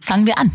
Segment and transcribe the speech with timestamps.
[0.00, 0.52] Fangen wir an.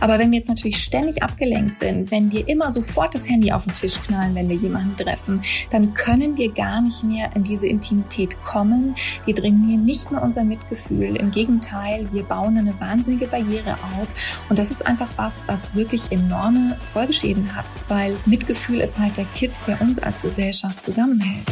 [0.00, 3.64] Aber wenn wir jetzt natürlich ständig abgelenkt sind, wenn wir immer sofort das Handy auf
[3.64, 7.68] den Tisch knallen, wenn wir jemanden treffen, dann können wir gar nicht mehr in diese
[7.68, 8.96] Intimität kommen.
[9.24, 11.14] Wir trainieren nicht mehr unser Mitgefühl.
[11.16, 14.08] Im Gegenteil, wir bauen eine wahnsinnige Barriere auf.
[14.48, 19.26] Und das ist einfach was, was wirklich enorme Folgeschäden hat, weil Mitgefühl ist halt der
[19.26, 21.46] Kit, der uns als Gesellschaft zusammenhält.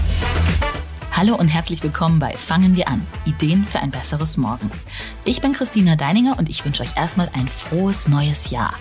[1.23, 3.07] Hallo und herzlich willkommen bei Fangen wir an.
[3.27, 4.69] Ideen für ein besseres Morgen.
[5.25, 8.75] Ich bin Christina Deininger und ich wünsche euch erstmal ein frohes neues Jahr.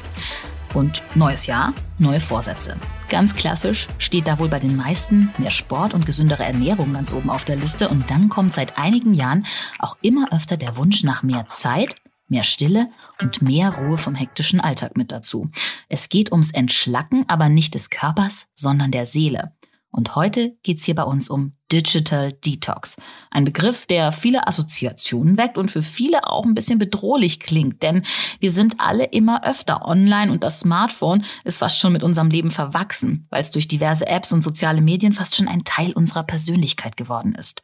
[0.73, 2.77] Und neues Jahr, neue Vorsätze.
[3.09, 7.29] Ganz klassisch steht da wohl bei den meisten mehr Sport und gesündere Ernährung ganz oben
[7.29, 7.89] auf der Liste.
[7.89, 9.45] Und dann kommt seit einigen Jahren
[9.77, 11.93] auch immer öfter der Wunsch nach mehr Zeit,
[12.27, 12.89] mehr Stille
[13.21, 15.51] und mehr Ruhe vom hektischen Alltag mit dazu.
[15.89, 19.53] Es geht ums Entschlacken, aber nicht des Körpers, sondern der Seele.
[19.91, 22.97] Und heute geht's hier bei uns um Digital Detox.
[23.29, 28.03] Ein Begriff, der viele Assoziationen weckt und für viele auch ein bisschen bedrohlich klingt, denn
[28.39, 32.51] wir sind alle immer öfter online und das Smartphone ist fast schon mit unserem Leben
[32.51, 36.97] verwachsen, weil es durch diverse Apps und soziale Medien fast schon ein Teil unserer Persönlichkeit
[36.97, 37.61] geworden ist.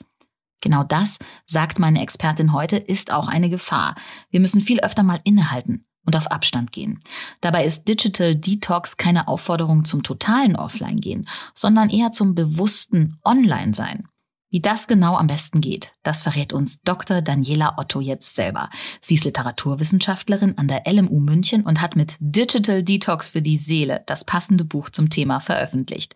[0.61, 3.95] Genau das, sagt meine Expertin heute, ist auch eine Gefahr.
[4.31, 7.01] Wir müssen viel öfter mal innehalten und auf Abstand gehen.
[7.41, 14.07] Dabei ist Digital Detox keine Aufforderung zum totalen Offline-Gehen, sondern eher zum bewussten Online-Sein.
[14.49, 17.21] Wie das genau am besten geht, das verrät uns Dr.
[17.21, 18.69] Daniela Otto jetzt selber.
[19.01, 24.03] Sie ist Literaturwissenschaftlerin an der LMU München und hat mit Digital Detox für die Seele
[24.05, 26.15] das passende Buch zum Thema veröffentlicht.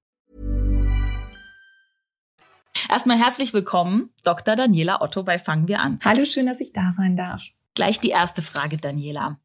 [2.89, 4.55] Erstmal herzlich willkommen, Dr.
[4.55, 5.99] Daniela Otto bei Fangen wir an.
[6.03, 7.43] Hallo, schön, dass ich da sein darf.
[7.73, 9.39] Gleich die erste Frage, Daniela.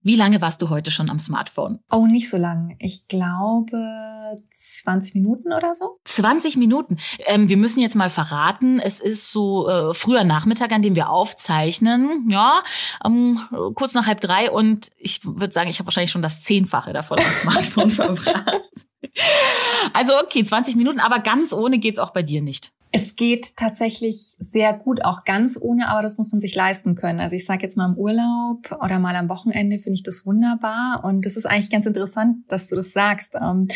[0.00, 1.80] Wie lange warst du heute schon am Smartphone?
[1.90, 2.76] Oh, nicht so lang.
[2.78, 4.36] Ich glaube
[4.84, 5.98] 20 Minuten oder so.
[6.04, 6.96] 20 Minuten.
[7.26, 11.10] Ähm, wir müssen jetzt mal verraten, es ist so äh, früher Nachmittag, an dem wir
[11.10, 12.28] aufzeichnen.
[12.30, 12.62] Ja,
[13.04, 13.40] ähm,
[13.74, 17.18] kurz nach halb drei und ich würde sagen, ich habe wahrscheinlich schon das Zehnfache davon
[17.18, 18.62] am Smartphone verbracht.
[19.94, 22.72] Also okay, 20 Minuten, aber ganz ohne geht's auch bei dir nicht.
[22.90, 27.20] Es geht tatsächlich sehr gut, auch ganz ohne, aber das muss man sich leisten können.
[27.20, 31.04] Also ich sage jetzt mal im Urlaub oder mal am Wochenende finde ich das wunderbar.
[31.04, 33.68] Und das ist eigentlich ganz interessant, dass du das sagst, ähm,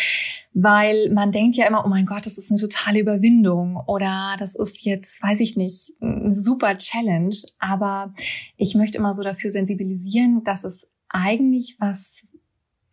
[0.55, 4.55] weil man denkt ja immer, oh mein Gott, das ist eine totale Überwindung oder das
[4.55, 7.37] ist jetzt, weiß ich nicht, eine super Challenge.
[7.59, 8.15] Aber
[8.57, 12.23] ich möchte immer so dafür sensibilisieren, dass es eigentlich was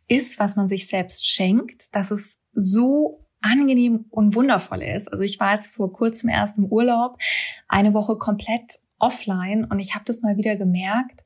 [0.09, 5.11] ist, was man sich selbst schenkt, dass es so angenehm und wundervoll ist.
[5.11, 7.17] Also ich war jetzt vor kurzem erst im Urlaub,
[7.67, 11.23] eine Woche komplett offline und ich habe das mal wieder gemerkt,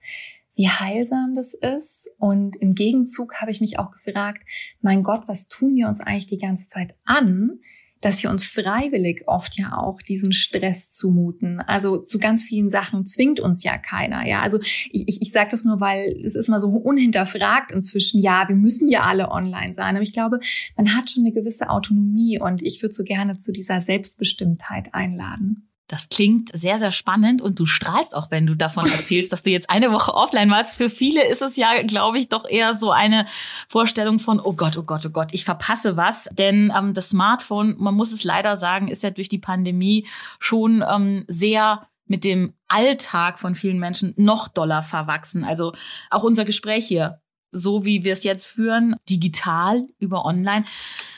[0.55, 2.09] wie heilsam das ist.
[2.19, 4.43] Und im Gegenzug habe ich mich auch gefragt,
[4.81, 7.59] mein Gott, was tun wir uns eigentlich die ganze Zeit an,
[8.03, 11.61] dass wir uns freiwillig oft ja auch diesen Stress zumuten.
[11.61, 14.27] Also zu ganz vielen Sachen zwingt uns ja keiner.
[14.27, 14.59] Ja, also
[14.91, 18.21] ich, ich, ich sage das nur, weil es ist mal so unhinterfragt inzwischen.
[18.21, 19.95] Ja, wir müssen ja alle online sein.
[19.95, 20.39] Aber ich glaube,
[20.75, 25.69] man hat schon eine gewisse Autonomie und ich würde so gerne zu dieser Selbstbestimmtheit einladen.
[25.93, 29.51] Das klingt sehr, sehr spannend und du strahlst auch, wenn du davon erzählst, dass du
[29.51, 30.75] jetzt eine Woche offline warst.
[30.75, 33.27] Für viele ist es ja, glaube ich, doch eher so eine
[33.67, 36.31] Vorstellung von, oh Gott, oh Gott, oh Gott, ich verpasse was.
[36.31, 40.07] Denn ähm, das Smartphone, man muss es leider sagen, ist ja durch die Pandemie
[40.39, 45.43] schon ähm, sehr mit dem Alltag von vielen Menschen noch doller verwachsen.
[45.43, 45.73] Also
[46.09, 47.21] auch unser Gespräch hier
[47.53, 50.65] so wie wir es jetzt führen, digital über online.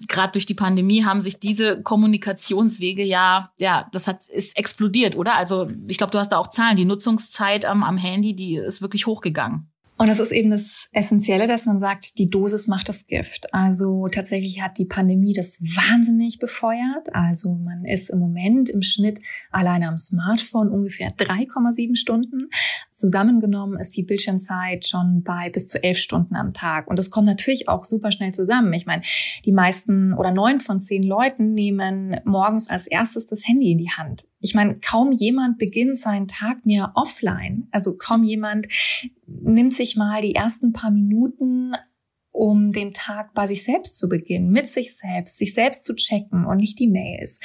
[0.07, 5.35] Gerade durch die Pandemie haben sich diese Kommunikationswege ja, ja, das hat ist explodiert, oder?
[5.37, 6.77] Also ich glaube, du hast da auch Zahlen.
[6.77, 9.71] Die Nutzungszeit am, am Handy, die ist wirklich hochgegangen.
[9.97, 13.53] Und es ist eben das Essentielle, dass man sagt, die Dosis macht das Gift.
[13.53, 17.13] Also tatsächlich hat die Pandemie das wahnsinnig befeuert.
[17.13, 19.19] Also man ist im Moment im Schnitt
[19.51, 22.49] alleine am Smartphone ungefähr 3,7 Stunden.
[22.91, 26.87] Zusammengenommen ist die Bildschirmzeit schon bei bis zu elf Stunden am Tag.
[26.87, 28.73] Und das kommt natürlich auch super schnell zusammen.
[28.73, 29.03] Ich meine,
[29.45, 33.91] die meisten oder neun von zehn Leuten nehmen morgens als erstes das Handy in die
[33.91, 34.25] Hand.
[34.45, 37.67] Ich meine, kaum jemand beginnt seinen Tag mehr offline.
[37.71, 38.67] Also kaum jemand
[39.25, 41.73] nimmt sich mal die ersten paar Minuten
[42.31, 46.45] um den Tag bei sich selbst zu beginnen, mit sich selbst, sich selbst zu checken
[46.45, 47.39] und nicht die Mails.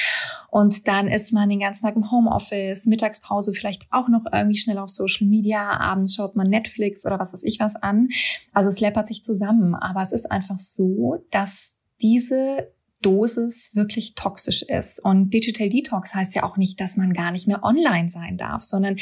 [0.50, 4.76] Und dann ist man den ganzen Tag im Homeoffice, Mittagspause vielleicht auch noch irgendwie schnell
[4.76, 8.08] auf Social Media, abends schaut man Netflix oder was weiß ich was an.
[8.52, 9.74] Also es läppert sich zusammen.
[9.74, 12.68] Aber es ist einfach so, dass diese
[13.02, 15.02] Dosis wirklich toxisch ist.
[15.02, 18.62] Und Digital Detox heißt ja auch nicht, dass man gar nicht mehr online sein darf,
[18.62, 18.96] sondern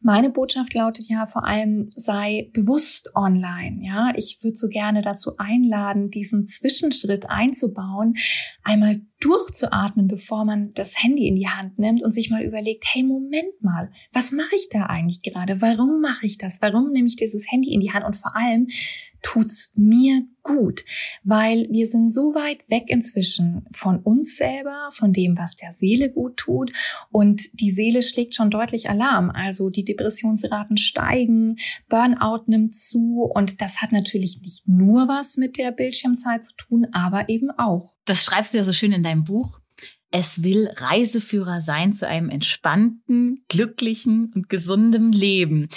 [0.00, 3.78] meine Botschaft lautet ja vor allem, sei bewusst online.
[3.82, 8.16] Ja, ich würde so gerne dazu einladen, diesen Zwischenschritt einzubauen,
[8.62, 13.02] einmal durchzuatmen, bevor man das Handy in die Hand nimmt und sich mal überlegt, hey,
[13.02, 15.60] Moment mal, was mache ich da eigentlich gerade?
[15.60, 16.58] Warum mache ich das?
[16.60, 18.04] Warum nehme ich dieses Handy in die Hand?
[18.04, 18.68] Und vor allem,
[19.22, 20.84] tut's mir gut,
[21.24, 26.10] weil wir sind so weit weg inzwischen von uns selber, von dem, was der Seele
[26.10, 26.72] gut tut
[27.10, 29.30] und die Seele schlägt schon deutlich Alarm.
[29.30, 31.56] Also die Depressionsraten steigen,
[31.88, 36.86] Burnout nimmt zu und das hat natürlich nicht nur was mit der Bildschirmzeit zu tun,
[36.92, 37.94] aber eben auch.
[38.06, 39.60] Das schreibst du ja so schön in deinem Buch.
[40.10, 45.68] Es will Reiseführer sein zu einem entspannten, glücklichen und gesunden Leben.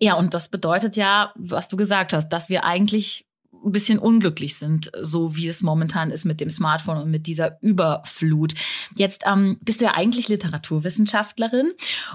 [0.00, 4.56] Ja, und das bedeutet ja, was du gesagt hast, dass wir eigentlich ein bisschen unglücklich
[4.56, 8.54] sind, so wie es momentan ist mit dem Smartphone und mit dieser Überflut.
[8.94, 11.72] Jetzt ähm, bist du ja eigentlich Literaturwissenschaftlerin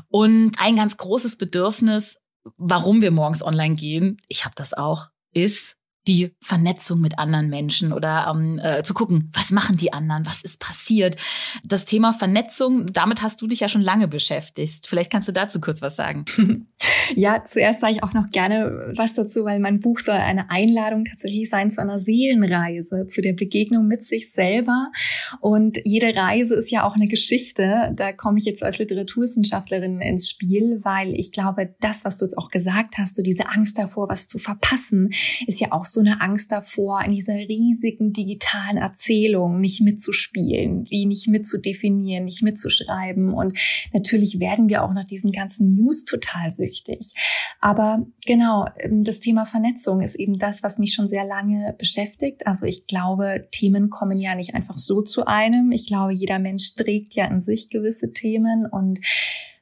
[0.07, 2.19] und ein ganz großes Bedürfnis,
[2.57, 5.75] warum wir morgens online gehen, ich habe das auch, ist
[6.07, 10.43] die Vernetzung mit anderen Menschen oder ähm, äh, zu gucken, was machen die anderen, was
[10.43, 11.15] ist passiert.
[11.63, 14.87] Das Thema Vernetzung, damit hast du dich ja schon lange beschäftigt.
[14.87, 16.25] Vielleicht kannst du dazu kurz was sagen.
[17.15, 21.03] Ja, zuerst sage ich auch noch gerne was dazu, weil mein Buch soll eine Einladung
[21.03, 24.91] tatsächlich sein zu einer Seelenreise, zu der Begegnung mit sich selber.
[25.39, 27.91] Und jede Reise ist ja auch eine Geschichte.
[27.95, 32.37] Da komme ich jetzt als Literaturwissenschaftlerin ins Spiel, weil ich glaube, das, was du jetzt
[32.37, 35.11] auch gesagt hast, so diese Angst davor, was zu verpassen,
[35.47, 41.05] ist ja auch so eine Angst davor, in dieser riesigen digitalen Erzählung nicht mitzuspielen, die
[41.05, 43.33] nicht mitzudefinieren, nicht mitzuschreiben.
[43.33, 43.57] Und
[43.93, 47.13] natürlich werden wir auch nach diesen ganzen News total süchtig.
[47.59, 52.47] Aber genau, ähm, das Thema Vernetzung ist eben das, was mich schon sehr lange beschäftigt.
[52.47, 55.71] Also ich glaube, Themen kommen ja nicht einfach so zu einem.
[55.71, 58.99] Ich glaube, jeder Mensch trägt ja in sich gewisse Themen und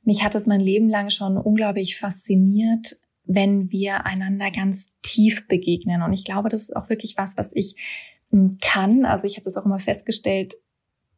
[0.04, 2.98] mich hat es mein Leben lang schon unglaublich fasziniert,
[3.30, 6.02] wenn wir einander ganz tief begegnen.
[6.02, 7.76] Und ich glaube, das ist auch wirklich was, was ich
[8.32, 9.06] hm, kann.
[9.06, 10.56] Also ich habe das auch immer festgestellt,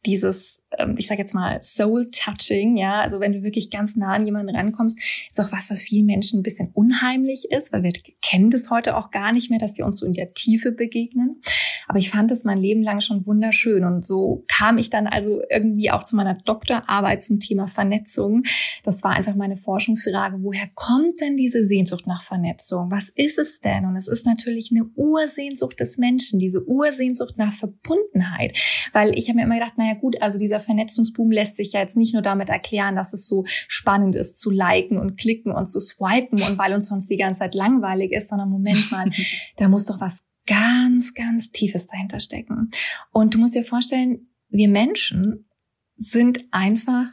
[0.06, 4.25] dieses, ähm, ich sage jetzt mal, Soul-Touching, ja, also wenn du wirklich ganz nah an
[4.25, 5.00] jemanden rankommst,
[5.30, 8.98] ist auch was, was vielen Menschen ein bisschen unheimlich ist, weil wir kennen das heute
[8.98, 11.42] auch gar nicht mehr, dass wir uns so in der Tiefe begegnen.
[11.88, 15.42] Aber ich fand es mein Leben lang schon wunderschön und so kam ich dann also
[15.50, 18.44] irgendwie auch zu meiner Doktorarbeit zum Thema Vernetzung.
[18.83, 22.89] Das war einfach meine Forschungsfrage, woher kommt denn diese Sehnsucht nach Vernetzung?
[22.89, 23.86] Was ist es denn?
[23.86, 28.57] Und es ist natürlich eine Ursehnsucht des Menschen, diese Ursehnsucht nach Verbundenheit,
[28.94, 31.81] weil ich habe mir immer gedacht, naja, naja gut, also dieser Vernetzungsboom lässt sich ja
[31.81, 35.65] jetzt nicht nur damit erklären, dass es so spannend ist zu liken und klicken und
[35.65, 39.09] zu swipen und weil uns sonst die ganze Zeit langweilig ist, sondern Moment mal,
[39.57, 42.69] da muss doch was ganz, ganz Tiefes dahinter stecken.
[43.11, 45.47] Und du musst dir vorstellen, wir Menschen
[45.95, 47.07] sind einfach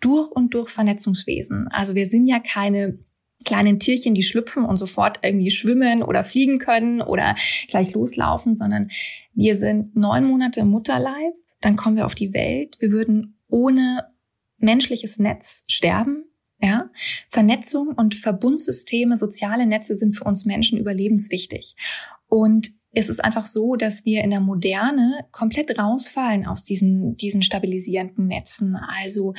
[0.00, 1.68] durch und durch Vernetzungswesen.
[1.68, 2.98] Also wir sind ja keine
[3.44, 7.34] kleinen Tierchen, die schlüpfen und sofort irgendwie schwimmen oder fliegen können oder
[7.68, 8.90] gleich loslaufen, sondern
[9.34, 12.76] wir sind neun Monate im Mutterleib dann kommen wir auf die Welt.
[12.80, 14.06] Wir würden ohne
[14.58, 16.24] menschliches Netz sterben.
[16.64, 16.90] Ja,
[17.28, 21.74] Vernetzung und Verbundsysteme, soziale Netze sind für uns Menschen überlebenswichtig.
[22.28, 27.42] Und es ist einfach so, dass wir in der Moderne komplett rausfallen aus diesen, diesen
[27.42, 28.76] stabilisierenden Netzen.
[28.76, 29.34] Also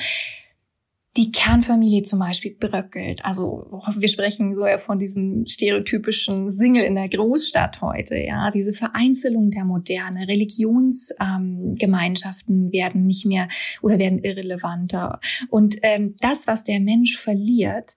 [1.16, 3.24] die Kernfamilie zum Beispiel bröckelt.
[3.24, 8.16] Also wir sprechen so ja von diesem stereotypischen Single in der Großstadt heute.
[8.16, 13.46] Ja, diese Vereinzelung der Moderne, Religionsgemeinschaften ähm, werden nicht mehr
[13.80, 15.20] oder werden irrelevanter.
[15.50, 17.92] Und ähm, das, was der Mensch verliert,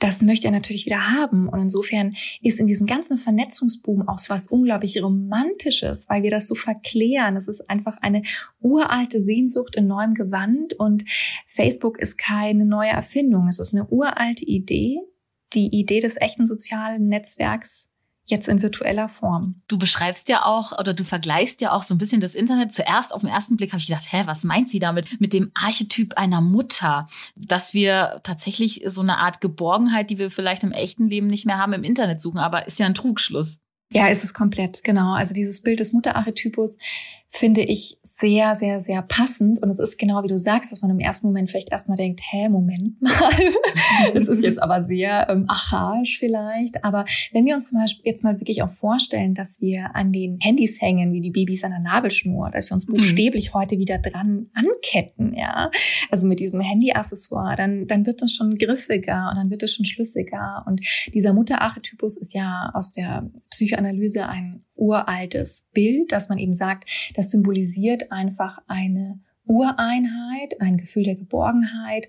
[0.00, 1.48] das möchte er natürlich wieder haben.
[1.48, 6.48] Und insofern ist in diesem ganzen Vernetzungsboom auch so was unglaublich Romantisches, weil wir das
[6.48, 7.36] so verklären.
[7.36, 8.22] Es ist einfach eine
[8.60, 11.04] uralte Sehnsucht in neuem Gewand und
[11.46, 13.46] Facebook ist keine neue Erfindung.
[13.46, 15.00] Es ist eine uralte Idee,
[15.52, 17.89] die Idee des echten sozialen Netzwerks
[18.30, 19.62] jetzt in virtueller Form.
[19.68, 22.72] Du beschreibst ja auch oder du vergleichst ja auch so ein bisschen das Internet.
[22.72, 25.50] Zuerst auf den ersten Blick habe ich gedacht, hä, was meint sie damit mit dem
[25.54, 31.08] Archetyp einer Mutter, dass wir tatsächlich so eine Art Geborgenheit, die wir vielleicht im echten
[31.08, 33.58] Leben nicht mehr haben, im Internet suchen, aber ist ja ein Trugschluss.
[33.92, 35.14] Ja, ist es komplett, genau.
[35.14, 36.78] Also dieses Bild des Mutterarchetypus
[37.32, 39.62] finde ich sehr, sehr, sehr passend.
[39.62, 42.20] Und es ist genau wie du sagst, dass man im ersten Moment vielleicht erstmal denkt,
[42.30, 43.10] hä, Moment mal.
[44.14, 46.84] Es ist jetzt aber sehr ähm, archaisch vielleicht.
[46.84, 50.38] Aber wenn wir uns zum Beispiel jetzt mal wirklich auch vorstellen, dass wir an den
[50.40, 52.94] Handys hängen, wie die Babys an der Nabelschnur, dass wir uns mhm.
[52.94, 55.70] buchstäblich heute wieder dran anketten, ja.
[56.10, 59.84] Also mit diesem Handy-Accessoire, dann, dann wird das schon griffiger und dann wird das schon
[59.84, 60.64] schlüssiger.
[60.66, 60.80] Und
[61.14, 67.30] dieser Mutterarchetypus ist ja aus der Psychoanalyse ein uraltes Bild, dass man eben sagt, das
[67.30, 69.20] symbolisiert einfach eine
[69.50, 72.08] Ureinheit, ein Gefühl der Geborgenheit,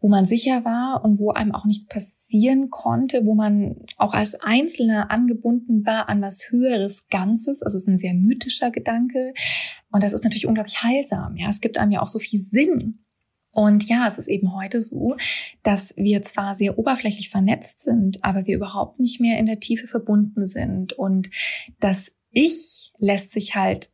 [0.00, 4.36] wo man sicher war und wo einem auch nichts passieren konnte, wo man auch als
[4.40, 7.62] Einzelner angebunden war an was höheres Ganzes.
[7.62, 9.34] Also es ist ein sehr mythischer Gedanke.
[9.90, 11.36] Und das ist natürlich unglaublich heilsam.
[11.36, 13.05] Ja, es gibt einem ja auch so viel Sinn.
[13.56, 15.16] Und ja, es ist eben heute so,
[15.62, 19.86] dass wir zwar sehr oberflächlich vernetzt sind, aber wir überhaupt nicht mehr in der Tiefe
[19.86, 20.92] verbunden sind.
[20.92, 21.30] Und
[21.80, 23.88] das Ich lässt sich halt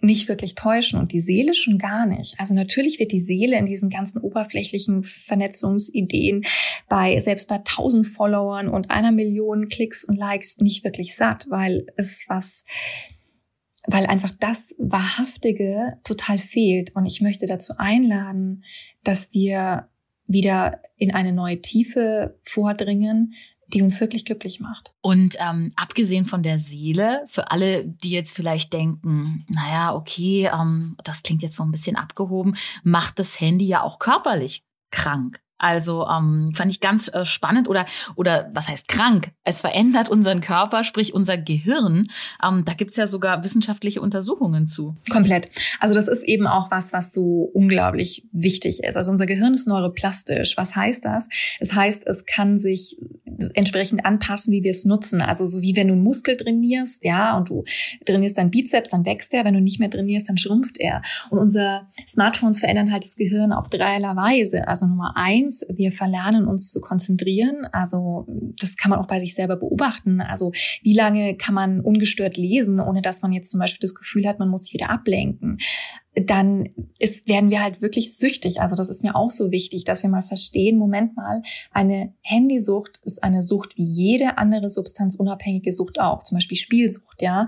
[0.00, 2.34] nicht wirklich täuschen und die Seele schon gar nicht.
[2.38, 6.44] Also natürlich wird die Seele in diesen ganzen oberflächlichen Vernetzungsideen
[6.88, 11.86] bei selbst bei tausend Followern und einer Million Klicks und Likes nicht wirklich satt, weil
[11.96, 12.64] es was
[13.86, 16.94] weil einfach das Wahrhaftige total fehlt.
[16.94, 18.64] Und ich möchte dazu einladen,
[19.02, 19.88] dass wir
[20.26, 23.34] wieder in eine neue Tiefe vordringen,
[23.68, 24.94] die uns wirklich glücklich macht.
[25.00, 30.96] Und ähm, abgesehen von der Seele, für alle, die jetzt vielleicht denken, naja, okay, ähm,
[31.02, 35.40] das klingt jetzt so ein bisschen abgehoben, macht das Handy ja auch körperlich krank.
[35.64, 39.30] Also ähm, fand ich ganz äh, spannend oder oder was heißt krank?
[39.44, 42.08] Es verändert unseren Körper, sprich unser Gehirn.
[42.46, 44.94] Ähm, da gibt's ja sogar wissenschaftliche Untersuchungen zu.
[45.10, 45.48] Komplett.
[45.80, 48.94] Also das ist eben auch was, was so unglaublich wichtig ist.
[48.94, 50.58] Also unser Gehirn ist neuroplastisch.
[50.58, 51.28] Was heißt das?
[51.60, 52.98] Es heißt, es kann sich
[53.54, 55.22] entsprechend anpassen, wie wir es nutzen.
[55.22, 57.64] Also so wie wenn du einen Muskel trainierst, ja, und du
[58.04, 59.46] trainierst deinen Bizeps, dann wächst er.
[59.46, 61.00] Wenn du nicht mehr trainierst, dann schrumpft er.
[61.30, 64.68] Und unser Smartphones verändern halt das Gehirn auf dreierlei Weise.
[64.68, 67.66] Also Nummer eins eins, wir verlernen uns zu konzentrieren.
[67.72, 68.26] Also
[68.58, 70.20] das kann man auch bei sich selber beobachten.
[70.20, 74.26] Also wie lange kann man ungestört lesen, ohne dass man jetzt zum Beispiel das Gefühl
[74.26, 75.58] hat, man muss sich wieder ablenken
[76.14, 76.68] dann
[76.98, 78.60] ist, werden wir halt wirklich süchtig.
[78.60, 81.42] Also das ist mir auch so wichtig, dass wir mal verstehen, Moment mal,
[81.72, 87.46] eine Handysucht ist eine Sucht wie jede andere substanzunabhängige Sucht auch, zum Beispiel Spielsucht, ja.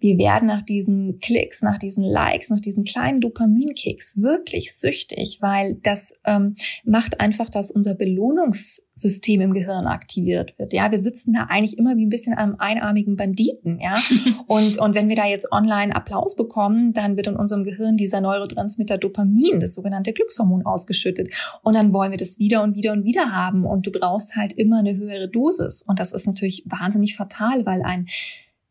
[0.00, 5.74] Wir werden nach diesen Klicks, nach diesen Likes, nach diesen kleinen Dopaminkicks wirklich süchtig, weil
[5.82, 10.72] das ähm, macht einfach, dass unser Belohnungs System im Gehirn aktiviert wird.
[10.72, 13.94] Ja, wir sitzen da eigentlich immer wie ein bisschen am einarmigen Banditen, ja.
[14.46, 18.20] Und, und wenn wir da jetzt online Applaus bekommen, dann wird in unserem Gehirn dieser
[18.20, 21.28] Neurotransmitter Dopamin, das sogenannte Glückshormon, ausgeschüttet.
[21.62, 23.64] Und dann wollen wir das wieder und wieder und wieder haben.
[23.64, 25.82] Und du brauchst halt immer eine höhere Dosis.
[25.82, 28.06] Und das ist natürlich wahnsinnig fatal, weil ein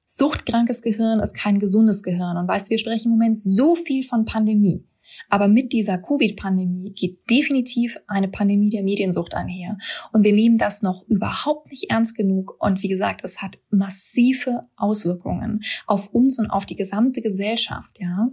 [0.08, 2.38] suchtkrankes Gehirn ist kein gesundes Gehirn.
[2.38, 4.84] Und weißt du, wir sprechen im Moment so viel von Pandemie.
[5.30, 9.78] Aber mit dieser Covid-Pandemie geht definitiv eine Pandemie der Mediensucht einher.
[10.12, 12.56] Und wir nehmen das noch überhaupt nicht ernst genug.
[12.60, 18.30] Und wie gesagt, es hat massive Auswirkungen auf uns und auf die gesamte Gesellschaft, ja.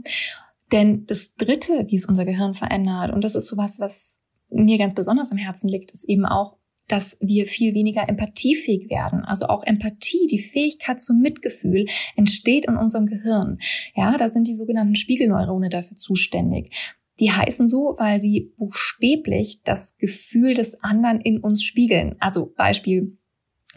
[0.72, 4.18] Denn das dritte, wie es unser Gehirn verändert, und das ist sowas, was
[4.50, 6.56] mir ganz besonders am Herzen liegt, ist eben auch
[6.88, 9.20] dass wir viel weniger empathiefähig werden.
[9.24, 11.86] Also auch Empathie, die Fähigkeit zum Mitgefühl
[12.16, 13.58] entsteht in unserem Gehirn.
[13.94, 16.74] Ja, da sind die sogenannten Spiegelneurone dafür zuständig.
[17.20, 22.16] Die heißen so, weil sie buchstäblich das Gefühl des anderen in uns spiegeln.
[22.18, 23.16] Also Beispiel,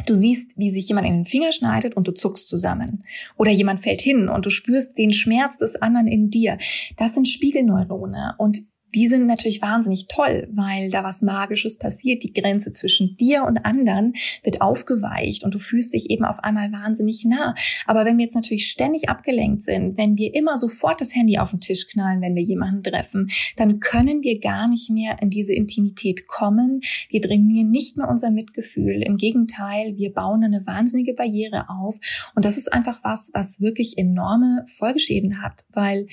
[0.06, 3.04] Du siehst, wie sich jemand in den Finger schneidet und du zuckst zusammen.
[3.36, 6.60] Oder jemand fällt hin und du spürst den Schmerz des anderen in dir.
[6.98, 8.60] Das sind Spiegelneurone und
[8.96, 12.24] die sind natürlich wahnsinnig toll, weil da was Magisches passiert.
[12.24, 14.14] Die Grenze zwischen dir und anderen
[14.44, 17.54] wird aufgeweicht und du fühlst dich eben auf einmal wahnsinnig nah.
[17.86, 21.52] Aber wenn wir jetzt natürlich ständig abgelenkt sind, wenn wir immer sofort das Handy auf
[21.52, 25.54] den Tisch knallen, wenn wir jemanden treffen, dann können wir gar nicht mehr in diese
[25.54, 26.82] Intimität kommen.
[27.10, 29.04] Wir trainieren nicht mehr unser Mitgefühl.
[29.04, 31.98] Im Gegenteil, wir bauen eine wahnsinnige Barriere auf.
[32.36, 36.08] Und das ist einfach was, was wirklich enorme Folgeschäden hat, weil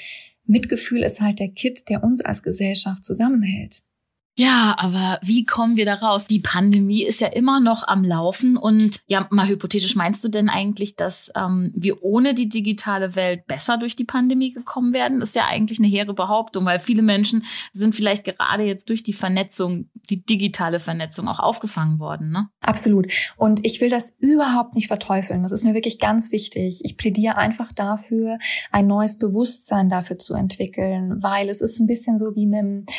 [0.46, 3.82] Mitgefühl ist halt der Kit, der uns als Gesellschaft zusammenhält.
[4.36, 6.26] Ja, aber wie kommen wir da raus?
[6.26, 10.48] Die Pandemie ist ja immer noch am Laufen und ja, mal hypothetisch meinst du denn
[10.48, 15.20] eigentlich, dass ähm, wir ohne die digitale Welt besser durch die Pandemie gekommen werden?
[15.20, 19.12] Ist ja eigentlich eine hehre Behauptung, weil viele Menschen sind vielleicht gerade jetzt durch die
[19.12, 22.48] Vernetzung, die digitale Vernetzung auch aufgefangen worden, ne?
[22.66, 23.08] Absolut.
[23.36, 25.42] Und ich will das überhaupt nicht verteufeln.
[25.42, 26.80] Das ist mir wirklich ganz wichtig.
[26.82, 28.38] Ich plädiere einfach dafür,
[28.72, 32.90] ein neues Bewusstsein dafür zu entwickeln, weil es ist ein bisschen so wie mit,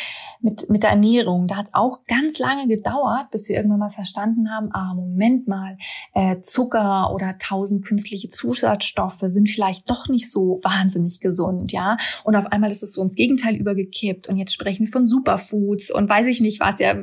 [0.41, 1.47] mit, mit der Ernährung.
[1.47, 5.47] Da hat es auch ganz lange gedauert, bis wir irgendwann mal verstanden haben, ah, Moment
[5.47, 5.77] mal,
[6.13, 11.97] äh, Zucker oder tausend künstliche Zusatzstoffe sind vielleicht doch nicht so wahnsinnig gesund, ja.
[12.23, 14.29] Und auf einmal ist es so ins Gegenteil übergekippt.
[14.29, 16.95] Und jetzt sprechen wir von Superfoods und weiß ich nicht was, ja,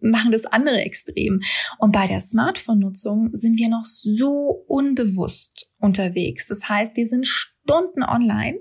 [0.00, 1.40] machen das andere extrem.
[1.78, 6.46] Und bei der Smartphone-Nutzung sind wir noch so unbewusst unterwegs.
[6.46, 8.58] Das heißt, wir sind Stunden online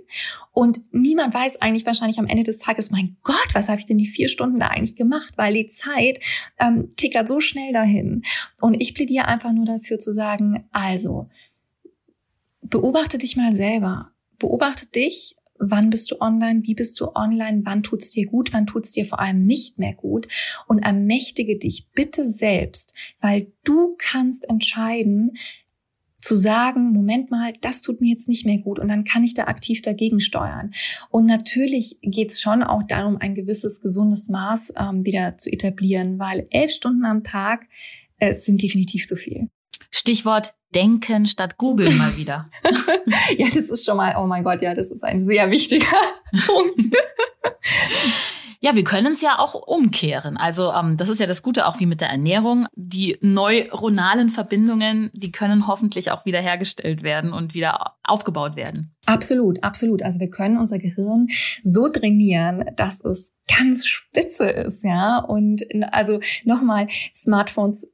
[0.51, 3.97] und niemand weiß eigentlich wahrscheinlich am Ende des Tages, mein Gott, was habe ich denn
[3.97, 5.33] die vier Stunden da eigentlich gemacht?
[5.35, 6.19] Weil die Zeit
[6.59, 8.23] ähm, tickert so schnell dahin.
[8.61, 11.29] Und ich plädiere einfach nur dafür zu sagen, also,
[12.61, 14.11] beobachte dich mal selber.
[14.39, 18.67] Beobachte dich wann bist du online, wie bist du online, wann tut's dir gut, wann
[18.67, 20.27] tut's dir vor allem nicht mehr gut
[20.67, 25.37] und ermächtige dich bitte selbst, weil du kannst entscheiden,
[26.25, 29.35] zu sagen, Moment mal, das tut mir jetzt nicht mehr gut und dann kann ich
[29.35, 30.71] da aktiv dagegen steuern.
[31.11, 36.47] Und natürlich geht's schon auch darum, ein gewisses gesundes Maß ähm, wieder zu etablieren, weil
[36.49, 37.67] elf Stunden am Tag
[38.17, 39.49] äh, sind definitiv zu viel.
[39.91, 42.49] Stichwort Denken statt Googeln mal wieder.
[43.37, 45.85] ja, das ist schon mal, oh mein Gott, ja, das ist ein sehr wichtiger
[46.45, 46.93] Punkt.
[48.59, 50.37] Ja, wir können es ja auch umkehren.
[50.37, 52.65] Also ähm, das ist ja das Gute auch wie mit der Ernährung.
[52.75, 58.95] Die neuronalen Verbindungen, die können hoffentlich auch wieder hergestellt werden und wieder aufgebaut werden.
[59.05, 60.01] Absolut, absolut.
[60.01, 61.27] Also wir können unser Gehirn
[61.63, 65.19] so trainieren, dass es ganz spitze ist, ja.
[65.19, 67.93] Und also nochmal, Smartphones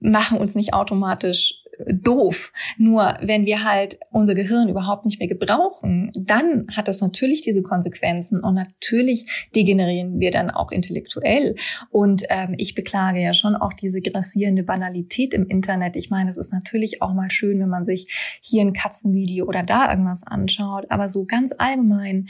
[0.00, 2.52] machen uns nicht automatisch doof.
[2.76, 7.62] Nur wenn wir halt unser Gehirn überhaupt nicht mehr gebrauchen, dann hat das natürlich diese
[7.62, 11.54] Konsequenzen und natürlich degenerieren wir dann auch intellektuell.
[11.90, 15.96] Und ähm, ich beklage ja schon auch diese grassierende Banalität im Internet.
[15.96, 19.62] Ich meine, es ist natürlich auch mal schön, wenn man sich hier ein Katzenvideo oder
[19.62, 22.28] da irgendwas anschaut, aber so ganz allgemein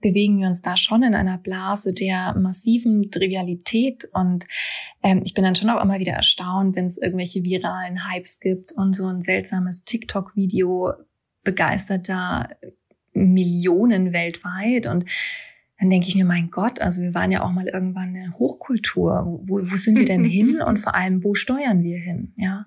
[0.00, 4.08] bewegen wir uns da schon in einer Blase der massiven Trivialität.
[4.12, 4.46] Und
[5.02, 8.72] ähm, ich bin dann schon auch immer wieder erstaunt, wenn es irgendwelche viralen Hypes gibt
[8.72, 10.92] und so ein seltsames TikTok-Video
[11.44, 12.48] begeistert da
[13.12, 14.86] Millionen weltweit.
[14.86, 15.04] Und
[15.78, 19.40] dann denke ich mir, mein Gott, also wir waren ja auch mal irgendwann eine Hochkultur.
[19.46, 20.60] Wo, wo sind wir denn hin?
[20.62, 22.32] Und vor allem, wo steuern wir hin?
[22.36, 22.66] Ja.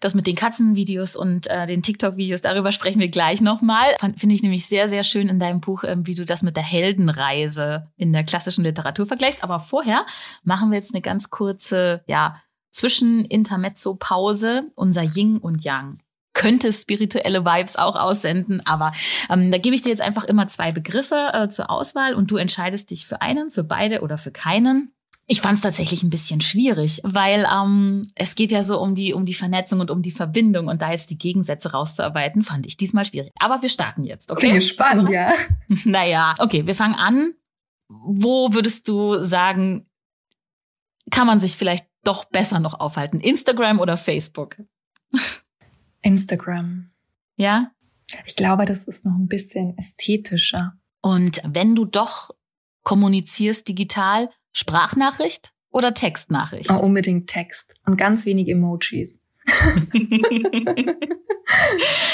[0.00, 3.86] Das mit den Katzenvideos und äh, den TikTok-Videos, darüber sprechen wir gleich nochmal.
[4.16, 6.62] Finde ich nämlich sehr, sehr schön in deinem Buch, ähm, wie du das mit der
[6.62, 9.42] Heldenreise in der klassischen Literatur vergleichst.
[9.42, 10.06] Aber vorher
[10.42, 16.00] machen wir jetzt eine ganz kurze, ja, Zwischen-Intermezzo-Pause, unser Yin und Yang
[16.38, 18.64] könnte spirituelle Vibes auch aussenden.
[18.64, 18.92] Aber
[19.28, 22.36] ähm, da gebe ich dir jetzt einfach immer zwei Begriffe äh, zur Auswahl und du
[22.36, 24.92] entscheidest dich für einen, für beide oder für keinen.
[25.30, 29.12] Ich fand es tatsächlich ein bisschen schwierig, weil ähm, es geht ja so um die
[29.12, 32.78] um die Vernetzung und um die Verbindung und da jetzt die Gegensätze rauszuarbeiten, fand ich
[32.78, 33.30] diesmal schwierig.
[33.38, 34.46] Aber wir starten jetzt, okay?
[34.46, 35.34] Bin gespannt, ja.
[35.84, 37.34] naja, okay, wir fangen an.
[37.88, 39.86] Wo würdest du sagen,
[41.10, 43.18] kann man sich vielleicht doch besser noch aufhalten?
[43.18, 44.56] Instagram oder Facebook?
[46.00, 46.90] Instagram.
[47.36, 47.70] Ja?
[48.24, 50.72] Ich glaube, das ist noch ein bisschen ästhetischer.
[51.02, 52.30] Und wenn du doch
[52.82, 56.70] kommunizierst digital, Sprachnachricht oder Textnachricht?
[56.70, 59.22] Oh, unbedingt Text und ganz wenig Emojis.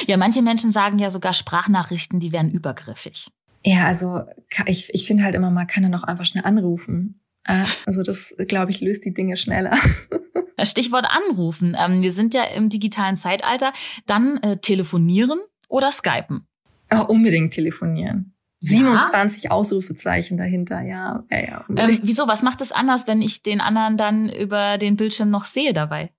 [0.07, 3.29] ja, manche Menschen sagen ja sogar Sprachnachrichten, die wären übergriffig.
[3.65, 4.25] Ja, also
[4.67, 7.23] ich, ich finde halt immer, man kann dann auch einfach schnell anrufen.
[7.45, 9.75] Äh, also das, glaube ich, löst die Dinge schneller.
[10.63, 11.75] Stichwort anrufen.
[11.83, 13.73] Ähm, wir sind ja im digitalen Zeitalter.
[14.07, 16.47] Dann äh, telefonieren oder skypen?
[16.93, 18.34] Oh, unbedingt telefonieren.
[18.65, 19.51] 27 ja?
[19.51, 21.25] Ausrufezeichen dahinter, ja.
[21.31, 22.27] ja, ja ähm, wieso?
[22.29, 26.14] Was macht es anders, wenn ich den anderen dann über den Bildschirm noch sehe dabei?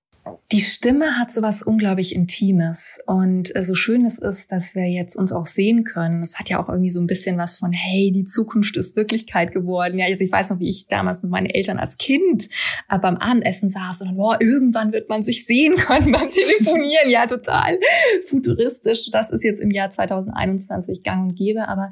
[0.52, 4.86] Die Stimme hat so was unglaublich Intimes und äh, so schön es ist, dass wir
[4.86, 6.22] jetzt uns auch sehen können.
[6.22, 9.52] Es hat ja auch irgendwie so ein bisschen was von, hey, die Zukunft ist Wirklichkeit
[9.52, 9.98] geworden.
[9.98, 12.48] Ja, also ich weiß noch, wie ich damals mit meinen Eltern als Kind
[12.88, 17.08] äh, beim Abendessen saß und dann, boah, irgendwann wird man sich sehen können beim Telefonieren.
[17.08, 17.78] Ja, total
[18.26, 19.10] futuristisch.
[19.10, 21.90] Das ist jetzt im Jahr 2021 gang und gäbe, aber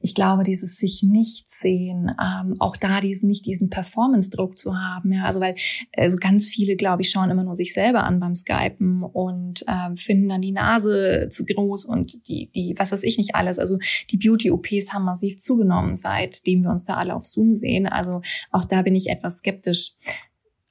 [0.00, 5.12] ich glaube, dieses sich nicht sehen, ähm, auch da diesen, nicht diesen Performance-Druck zu haben.
[5.12, 5.54] Ja, also weil
[5.96, 9.94] also ganz viele, glaube ich, schauen immer nur sich selber an beim Skypen und äh,
[9.94, 13.58] finden dann die Nase zu groß und die, die, was weiß ich nicht alles.
[13.58, 13.78] Also
[14.10, 17.86] die Beauty-OPs haben massiv zugenommen, seitdem wir uns da alle auf Zoom sehen.
[17.86, 19.92] Also auch da bin ich etwas skeptisch.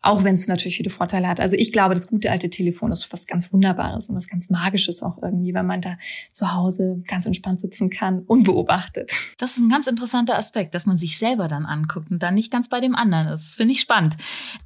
[0.05, 1.39] Auch wenn es natürlich viele Vorteile hat.
[1.39, 5.01] Also ich glaube, das gute alte Telefon ist was ganz Wunderbares und was ganz Magisches
[5.01, 5.97] auch irgendwie, wenn man da
[6.31, 9.11] zu Hause ganz entspannt sitzen kann, unbeobachtet.
[9.39, 12.51] Das ist ein ganz interessanter Aspekt, dass man sich selber dann anguckt und dann nicht
[12.51, 13.55] ganz bei dem anderen ist.
[13.55, 14.15] Finde ich spannend.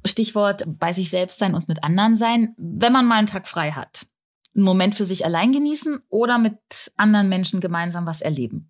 [0.04, 2.54] Stichwort bei sich selbst sein und mit anderen sein.
[2.58, 4.06] Wenn man mal einen Tag frei hat,
[4.54, 6.58] einen Moment für sich allein genießen oder mit
[6.96, 8.69] anderen Menschen gemeinsam was erleben.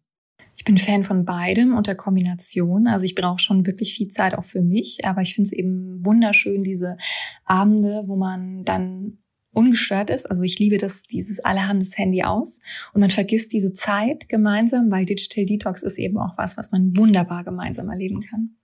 [0.60, 2.86] Ich bin Fan von beidem und der Kombination.
[2.86, 6.04] Also ich brauche schon wirklich viel Zeit auch für mich, aber ich finde es eben
[6.04, 6.98] wunderschön, diese
[7.46, 9.20] Abende, wo man dann
[9.54, 10.26] ungestört ist.
[10.26, 12.60] Also ich liebe das, dieses alle haben das Handy aus
[12.92, 16.94] und man vergisst diese Zeit gemeinsam, weil Digital Detox ist eben auch was, was man
[16.94, 18.56] wunderbar gemeinsam erleben kann.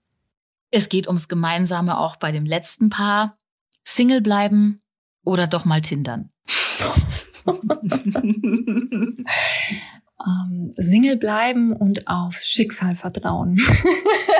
[0.69, 3.39] Es geht ums Gemeinsame auch bei dem letzten Paar.
[3.83, 4.83] Single bleiben
[5.23, 6.29] oder doch mal tindern.
[10.25, 13.59] ähm, Single bleiben und aufs Schicksal vertrauen.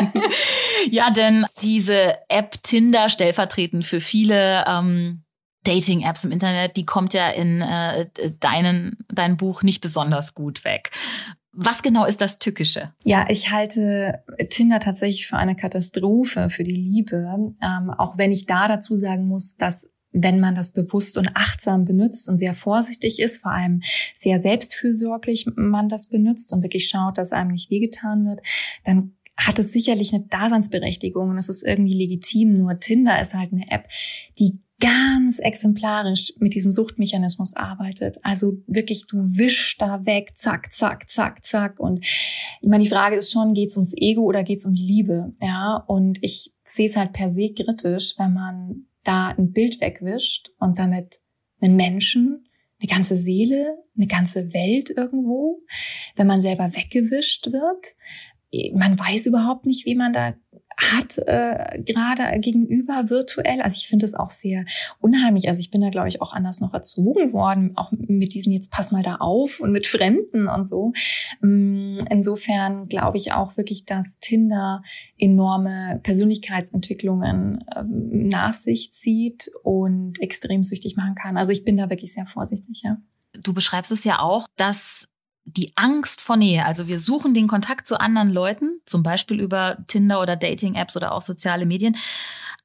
[0.89, 5.23] ja, denn diese App Tinder stellvertretend für viele ähm,
[5.63, 8.07] Dating-Apps im Internet, die kommt ja in äh,
[8.39, 10.91] deinen, dein Buch nicht besonders gut weg.
[11.59, 12.93] Was genau ist das Tückische?
[13.03, 17.27] Ja, ich halte Tinder tatsächlich für eine Katastrophe für die Liebe.
[17.63, 19.87] Ähm, auch wenn ich da dazu sagen muss, dass
[20.23, 23.81] wenn man das bewusst und achtsam benutzt und sehr vorsichtig ist, vor allem
[24.15, 28.39] sehr selbstfürsorglich man das benutzt und wirklich schaut, dass einem nicht wehgetan wird,
[28.83, 32.53] dann hat es sicherlich eine Daseinsberechtigung und es ist irgendwie legitim.
[32.53, 33.87] Nur Tinder ist halt eine App,
[34.39, 38.17] die ganz exemplarisch mit diesem Suchtmechanismus arbeitet.
[38.23, 41.79] Also wirklich, du wischst da weg, zack, zack, zack, zack.
[41.79, 45.33] Und ich meine, die Frage ist schon, geht's ums Ego oder geht's um die Liebe?
[45.41, 50.51] Ja, und ich sehe es halt per se kritisch, wenn man da ein Bild wegwischt
[50.59, 51.19] und damit
[51.61, 52.47] einen Menschen,
[52.79, 55.61] eine ganze Seele, eine ganze Welt irgendwo,
[56.15, 57.95] wenn man selber weggewischt wird.
[58.73, 60.35] Man weiß überhaupt nicht, wie man da
[60.77, 63.61] hat äh, gerade gegenüber virtuell.
[63.61, 64.65] Also ich finde es auch sehr
[64.99, 65.47] unheimlich.
[65.47, 68.71] Also ich bin da, glaube ich, auch anders noch erzogen worden, auch mit diesen jetzt
[68.71, 70.93] pass mal da auf und mit Fremden und so.
[71.41, 74.83] Mm, insofern glaube ich auch wirklich, dass Tinder
[75.17, 81.37] enorme Persönlichkeitsentwicklungen ähm, nach sich zieht und extrem süchtig machen kann.
[81.37, 82.97] Also ich bin da wirklich sehr vorsichtig, ja.
[83.33, 85.09] Du beschreibst es ja auch, dass
[85.47, 86.65] die Angst vor Nähe.
[86.65, 91.13] Also wir suchen den Kontakt zu anderen Leuten, zum Beispiel über Tinder oder Dating-Apps oder
[91.13, 91.95] auch soziale Medien.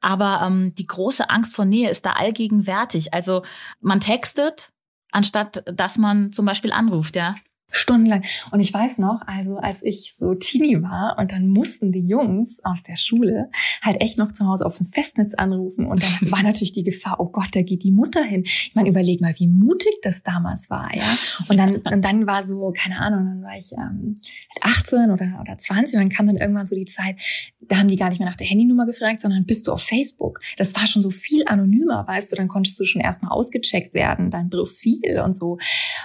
[0.00, 3.14] Aber ähm, die große Angst vor Nähe ist da allgegenwärtig.
[3.14, 3.42] Also
[3.80, 4.70] man textet,
[5.12, 7.36] anstatt dass man zum Beispiel anruft, ja
[7.72, 8.22] stundenlang.
[8.50, 12.60] Und ich weiß noch, also als ich so Teenie war und dann mussten die Jungs
[12.64, 13.50] aus der Schule
[13.82, 17.18] halt echt noch zu Hause auf dem Festnetz anrufen und dann war natürlich die Gefahr,
[17.18, 18.42] oh Gott, da geht die Mutter hin.
[18.44, 21.04] Ich meine, überleg mal, wie mutig das damals war, ja.
[21.48, 24.14] Und dann, und dann war so, keine Ahnung, dann war ich ähm,
[24.60, 27.16] 18 oder, oder 20 und dann kam dann irgendwann so die Zeit,
[27.60, 30.40] da haben die gar nicht mehr nach der Handynummer gefragt, sondern bist du auf Facebook.
[30.56, 34.30] Das war schon so viel anonymer, weißt du, dann konntest du schon erstmal ausgecheckt werden,
[34.30, 35.58] dein Profil und so.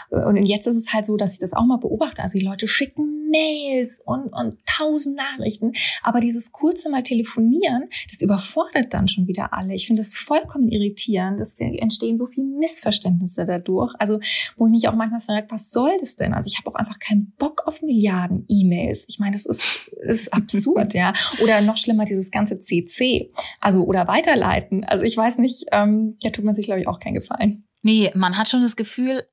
[0.09, 2.23] Und jetzt ist es halt so, dass ich das auch mal beobachte.
[2.23, 5.73] Also die Leute schicken Mails und, und tausend Nachrichten.
[6.03, 9.73] Aber dieses kurze Mal telefonieren, das überfordert dann schon wieder alle.
[9.73, 11.39] Ich finde das vollkommen irritierend.
[11.39, 13.93] Es entstehen so viele Missverständnisse dadurch.
[13.99, 14.19] Also,
[14.55, 16.33] wo ich mich auch manchmal frage, was soll das denn?
[16.33, 19.05] Also ich habe auch einfach keinen Bock auf Milliarden E-Mails.
[19.07, 19.63] Ich meine, das ist,
[20.01, 21.13] ist absurd, ja.
[21.41, 23.31] Oder noch schlimmer, dieses ganze CC.
[23.59, 24.83] Also, oder weiterleiten.
[24.83, 27.63] Also ich weiß nicht, ähm, da tut man sich, glaube ich, auch keinen Gefallen.
[27.81, 29.23] Nee, man hat schon das Gefühl,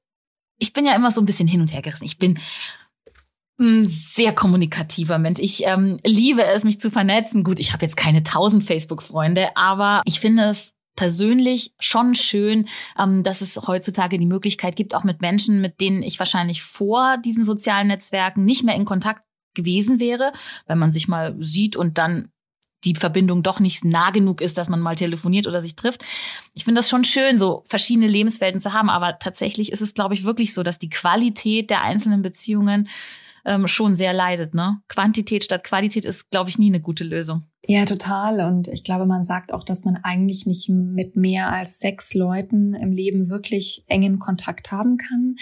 [0.59, 2.05] ich bin ja immer so ein bisschen hin und her gerissen.
[2.05, 2.39] Ich bin
[3.59, 5.39] ein sehr kommunikativer Mensch.
[5.41, 7.45] Ich ähm, liebe es, mich zu vernetzen.
[7.45, 13.23] Gut, ich habe jetzt keine tausend Facebook-Freunde, aber ich finde es persönlich schon schön, ähm,
[13.23, 17.45] dass es heutzutage die Möglichkeit gibt, auch mit Menschen, mit denen ich wahrscheinlich vor diesen
[17.45, 19.23] sozialen Netzwerken nicht mehr in Kontakt
[19.55, 20.33] gewesen wäre,
[20.67, 22.31] wenn man sich mal sieht und dann
[22.85, 26.05] die Verbindung doch nicht nah genug ist, dass man mal telefoniert oder sich trifft.
[26.55, 30.15] Ich finde das schon schön, so verschiedene Lebenswelten zu haben, aber tatsächlich ist es, glaube
[30.15, 32.89] ich, wirklich so, dass die Qualität der einzelnen Beziehungen
[33.45, 34.55] ähm, schon sehr leidet.
[34.55, 34.81] Ne?
[34.89, 37.45] Quantität statt Qualität ist, glaube ich, nie eine gute Lösung.
[37.67, 38.41] Ja, total.
[38.41, 42.75] Und ich glaube, man sagt auch, dass man eigentlich nicht mit mehr als sechs Leuten
[42.75, 45.37] im Leben wirklich engen Kontakt haben kann.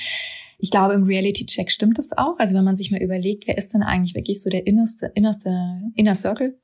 [0.59, 2.38] Ich glaube, im Reality-Check stimmt das auch.
[2.38, 5.83] Also wenn man sich mal überlegt, wer ist denn eigentlich wirklich so der innerste, innerste
[5.96, 6.57] Inner Circle?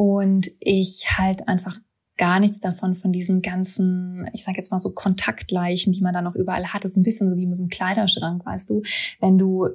[0.00, 1.78] Und ich halt einfach
[2.16, 6.22] gar nichts davon, von diesen ganzen, ich sage jetzt mal so Kontaktleichen, die man da
[6.22, 6.84] noch überall hat.
[6.84, 8.80] Das ist ein bisschen so wie mit dem Kleiderschrank, weißt du.
[9.20, 9.68] Wenn du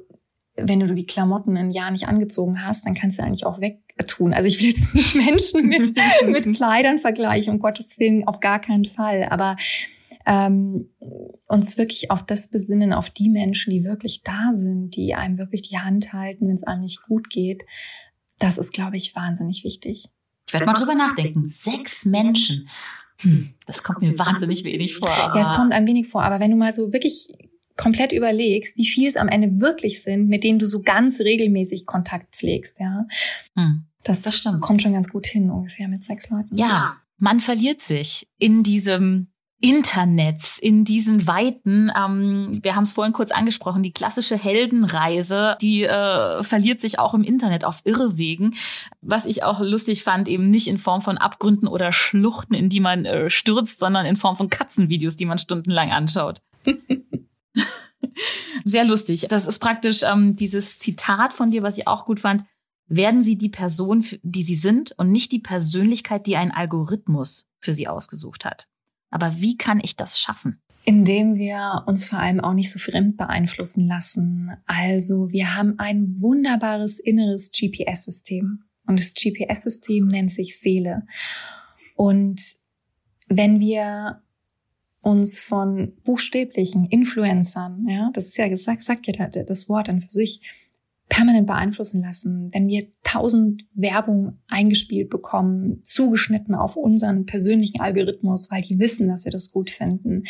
[0.56, 4.34] wenn du die Klamotten ein Jahr nicht angezogen hast, dann kannst du eigentlich auch wegtun.
[4.34, 8.60] Also ich will jetzt nicht Menschen mit, mit Kleidern vergleichen, um Gottes Willen, auf gar
[8.60, 9.28] keinen Fall.
[9.30, 9.58] Aber
[10.26, 10.90] ähm,
[11.46, 15.62] uns wirklich auf das besinnen, auf die Menschen, die wirklich da sind, die einem wirklich
[15.62, 17.64] die Hand halten, wenn es einem nicht gut geht
[18.40, 20.10] das ist, glaube ich, wahnsinnig wichtig.
[20.48, 21.48] Ich werde mal drüber nachdenken.
[21.48, 22.70] Sechs Menschen.
[23.20, 25.10] Hm, das kommt mir wahnsinnig wenig vor.
[25.10, 26.24] Ja, es kommt ein wenig vor.
[26.24, 27.30] Aber wenn du mal so wirklich
[27.78, 31.86] komplett überlegst, wie viel es am Ende wirklich sind, mit denen du so ganz regelmäßig
[31.86, 33.06] Kontakt pflegst, ja.
[33.56, 36.56] Hm, das, das kommt schon ganz gut hin, ungefähr mit sechs Leuten.
[36.56, 39.28] Ja, man verliert sich in diesem
[39.62, 41.92] Internets, in diesen Weiten.
[41.98, 47.14] Ähm, wir haben es vorhin kurz angesprochen, die klassische Heldenreise, die äh, verliert sich auch
[47.14, 48.56] im Internet auf Irrwegen.
[49.02, 52.82] Was ich auch lustig fand, eben nicht in Form von Abgründen oder Schluchten, in die
[52.82, 56.42] man äh, stürzt, sondern in Form von Katzenvideos, die man stundenlang anschaut.
[58.66, 59.28] Sehr lustig.
[59.30, 62.44] Das ist praktisch ähm, dieses Zitat von dir, was ich auch gut fand.
[62.88, 67.74] Werden Sie die Person, die Sie sind und nicht die Persönlichkeit, die ein Algorithmus für
[67.74, 68.68] Sie ausgesucht hat.
[69.16, 70.60] Aber wie kann ich das schaffen?
[70.84, 74.52] Indem wir uns vor allem auch nicht so fremd beeinflussen lassen.
[74.66, 78.66] Also wir haben ein wunderbares inneres GPS-System.
[78.86, 81.08] Und das GPS-System nennt sich Seele.
[81.96, 82.42] Und
[83.30, 84.22] wenn wir
[85.00, 90.10] uns von buchstäblichen Influencern, ja, das ist ja gesagt, sagt ja das Wort dann für
[90.10, 90.42] sich,
[91.10, 98.64] permanent beeinflussen lassen, wenn wir tausend Werbung eingespielt bekommen, zugeschnitten auf unseren persönlichen Algorithmus, weil
[98.64, 100.24] die wissen, dass wir das gut finden,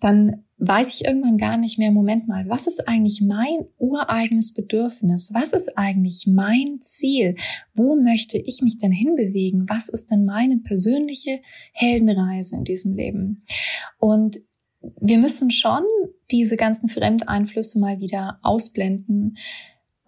[0.00, 5.30] dann weiß ich irgendwann gar nicht mehr, Moment mal, was ist eigentlich mein ureigenes Bedürfnis?
[5.32, 7.36] Was ist eigentlich mein Ziel?
[7.74, 9.68] Wo möchte ich mich denn hinbewegen?
[9.68, 11.40] Was ist denn meine persönliche
[11.72, 13.42] Heldenreise in diesem Leben?
[13.98, 14.38] Und
[15.00, 15.82] wir müssen schon
[16.30, 19.36] diese ganzen Fremdeinflüsse mal wieder ausblenden,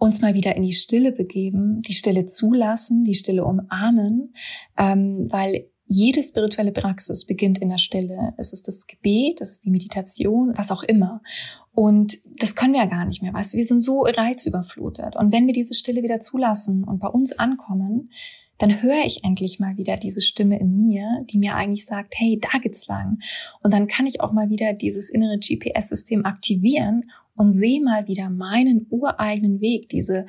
[0.02, 4.34] uns mal wieder in die Stille begeben, die Stille zulassen, die Stille umarmen,
[4.76, 8.34] ähm, weil jede spirituelle Praxis beginnt in der Stille.
[8.36, 11.22] Es ist das Gebet, es ist die Meditation, was auch immer.
[11.70, 15.14] Und das können wir ja gar nicht mehr, weißt du, wir sind so reizüberflutet.
[15.14, 18.10] Und wenn wir diese Stille wieder zulassen und bei uns ankommen,
[18.58, 22.40] dann höre ich endlich mal wieder diese Stimme in mir, die mir eigentlich sagt, hey,
[22.40, 23.18] da geht's lang.
[23.62, 28.30] Und dann kann ich auch mal wieder dieses innere GPS-System aktivieren und sehe mal wieder
[28.30, 30.26] meinen ureigenen Weg, diese,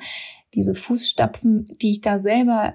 [0.54, 2.74] diese Fußstapfen, die ich da selber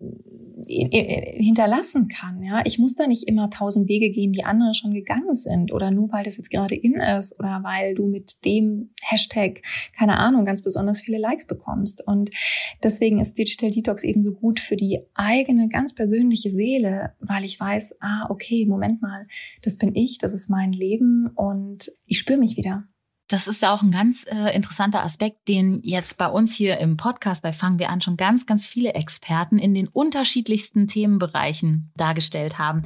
[0.00, 2.42] äh, äh, hinterlassen kann.
[2.42, 5.90] Ja, ich muss da nicht immer tausend Wege gehen, die andere schon gegangen sind oder
[5.90, 9.62] nur weil das jetzt gerade in ist oder weil du mit dem Hashtag
[9.96, 12.06] keine Ahnung ganz besonders viele Likes bekommst.
[12.06, 12.30] Und
[12.82, 17.58] deswegen ist Digital Detox eben so gut für die eigene ganz persönliche Seele, weil ich
[17.58, 19.26] weiß, ah okay, Moment mal,
[19.62, 22.84] das bin ich, das ist mein Leben und ich spüre mich wieder.
[23.28, 26.96] Das ist ja auch ein ganz äh, interessanter Aspekt, den jetzt bei uns hier im
[26.96, 32.58] Podcast bei Fangen wir an schon ganz, ganz viele Experten in den unterschiedlichsten Themenbereichen dargestellt
[32.58, 32.82] haben.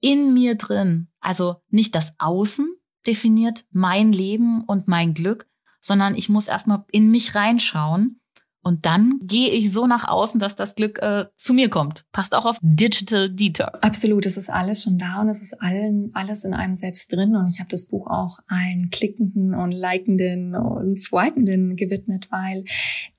[0.00, 2.74] In mir drin, also nicht das Außen
[3.06, 5.46] definiert mein Leben und mein Glück,
[5.80, 8.20] sondern ich muss erstmal in mich reinschauen
[8.66, 12.04] und dann gehe ich so nach außen, dass das Glück äh, zu mir kommt.
[12.10, 13.80] Passt auch auf Digital Detox.
[13.80, 17.36] Absolut, es ist alles schon da und es ist allen, alles in einem selbst drin.
[17.36, 22.64] Und ich habe das Buch auch allen Klickenden und Likenden und Swipenden gewidmet, weil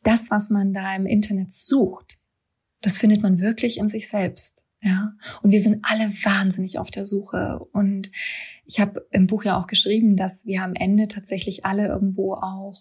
[0.04, 2.18] das, was man da im Internet sucht,
[2.82, 4.66] das findet man wirklich in sich selbst.
[4.82, 7.62] Ja, und wir sind alle wahnsinnig auf der Suche.
[7.72, 8.12] Und
[8.66, 12.76] ich habe im Buch ja auch geschrieben, dass wir am Ende tatsächlich alle irgendwo auch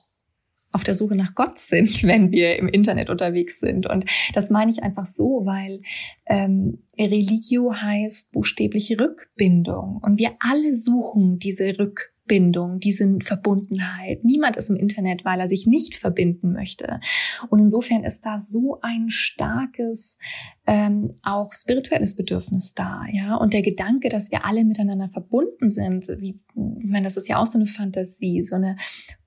[0.77, 3.87] auf der Suche nach Gott sind, wenn wir im Internet unterwegs sind.
[3.87, 5.81] Und das meine ich einfach so, weil
[6.27, 10.01] ähm, Religio heißt buchstäbliche Rückbindung.
[10.03, 12.13] Und wir alle suchen diese Rückbindung.
[12.27, 14.25] Bindung, diese Verbundenheit.
[14.25, 17.01] Niemand ist im Internet, weil er sich nicht verbinden möchte.
[17.49, 20.19] Und insofern ist da so ein starkes,
[20.67, 23.37] ähm, auch spirituelles Bedürfnis da, ja.
[23.37, 26.41] Und der Gedanke, dass wir alle miteinander verbunden sind, wie,
[26.81, 28.77] ich meine, das ist ja auch so eine Fantasie, so eine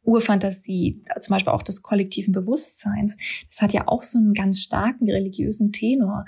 [0.10, 3.16] Urfantasie, zum Beispiel auch des kollektiven Bewusstseins.
[3.50, 6.26] Das hat ja auch so einen ganz starken religiösen Tenor.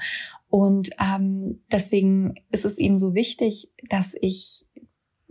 [0.50, 4.66] Und ähm, deswegen ist es eben so wichtig, dass ich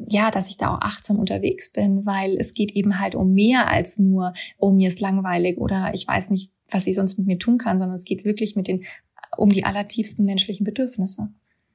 [0.09, 3.69] ja, dass ich da auch achtsam unterwegs bin, weil es geht eben halt um mehr
[3.69, 7.39] als nur, oh, mir ist langweilig oder ich weiß nicht, was ich sonst mit mir
[7.39, 8.85] tun kann, sondern es geht wirklich mit den,
[9.37, 11.29] um die allertiefsten menschlichen Bedürfnisse.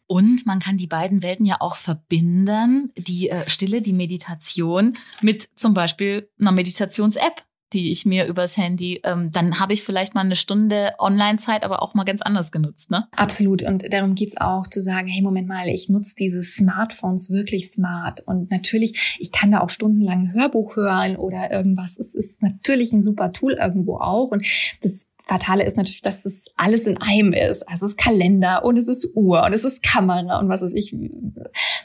[0.08, 5.50] Und man kann die beiden Welten ja auch verbinden, die äh, Stille, die Meditation, mit
[5.56, 10.22] zum Beispiel einer Meditations-App die ich mir übers Handy, ähm, dann habe ich vielleicht mal
[10.22, 13.08] eine Stunde Online-Zeit, aber auch mal ganz anders genutzt, ne?
[13.16, 13.64] Absolut.
[13.64, 18.22] Und darum geht's auch zu sagen, hey, Moment mal, ich nutze diese Smartphones wirklich smart.
[18.26, 21.98] Und natürlich, ich kann da auch stundenlang ein Hörbuch hören oder irgendwas.
[21.98, 24.32] Es ist natürlich ein super Tool irgendwo auch.
[24.32, 24.46] Und
[24.82, 27.68] das Fatale ist natürlich, dass das alles in einem ist.
[27.68, 30.74] Also es ist Kalender und es ist Uhr und es ist Kamera und was weiß
[30.74, 30.96] ich.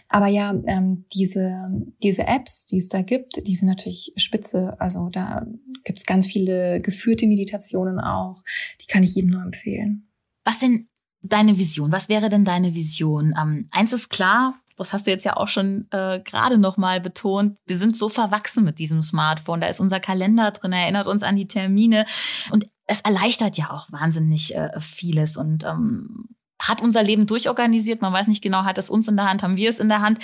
[0.08, 1.70] Aber ja, ähm, diese,
[2.02, 4.76] diese Apps, die es da gibt, die sind natürlich spitze.
[4.78, 5.46] Also da
[5.84, 8.42] gibt es ganz viele geführte Meditationen auch.
[8.82, 10.08] Die kann ich jedem nur empfehlen.
[10.44, 10.88] Was denn
[11.22, 11.92] deine Vision?
[11.92, 13.34] Was wäre denn deine Vision?
[13.40, 17.02] Ähm, eins ist klar, das hast du jetzt ja auch schon äh, gerade noch mal
[17.02, 19.60] betont, wir sind so verwachsen mit diesem Smartphone.
[19.60, 22.06] Da ist unser Kalender drin, erinnert uns an die Termine
[22.50, 26.28] und es erleichtert ja auch wahnsinnig äh, vieles und ähm,
[26.60, 28.02] hat unser Leben durchorganisiert.
[28.02, 30.00] Man weiß nicht genau, hat es uns in der Hand, haben wir es in der
[30.00, 30.18] Hand.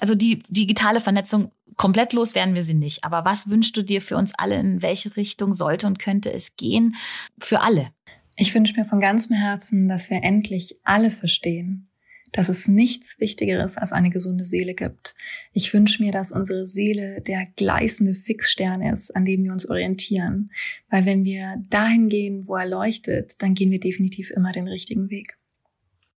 [0.00, 3.02] Also die digitale Vernetzung komplett los werden wir sie nicht.
[3.02, 4.54] Aber was wünschst du dir für uns alle?
[4.54, 6.94] In welche Richtung sollte und könnte es gehen?
[7.40, 7.88] Für alle.
[8.36, 11.88] Ich wünsche mir von ganzem Herzen, dass wir endlich alle verstehen,
[12.32, 15.14] dass es nichts Wichtigeres als eine gesunde Seele gibt.
[15.52, 20.50] Ich wünsche mir, dass unsere Seele der gleißende Fixstern ist, an dem wir uns orientieren.
[20.90, 25.10] Weil wenn wir dahin gehen, wo er leuchtet, dann gehen wir definitiv immer den richtigen
[25.10, 25.36] Weg.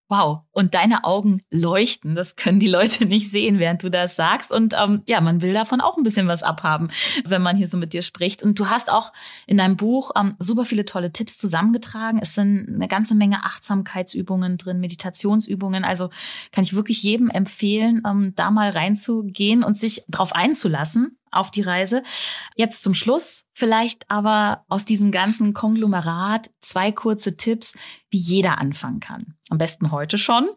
[0.08, 2.14] Wow, und deine Augen leuchten.
[2.14, 4.52] Das können die Leute nicht sehen, während du das sagst.
[4.52, 6.90] Und ähm, ja, man will davon auch ein bisschen was abhaben,
[7.24, 8.42] wenn man hier so mit dir spricht.
[8.42, 9.12] Und du hast auch
[9.46, 12.18] in deinem Buch ähm, super viele tolle Tipps zusammengetragen.
[12.22, 15.84] Es sind eine ganze Menge Achtsamkeitsübungen drin, Meditationsübungen.
[15.84, 16.10] Also
[16.52, 21.62] kann ich wirklich jedem empfehlen, ähm, da mal reinzugehen und sich drauf einzulassen auf die
[21.62, 22.02] Reise.
[22.56, 27.74] Jetzt zum Schluss vielleicht aber aus diesem ganzen Konglomerat zwei kurze Tipps,
[28.10, 29.34] wie jeder anfangen kann.
[29.50, 30.48] Am besten heute schon.